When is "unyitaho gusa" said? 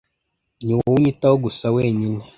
0.99-1.65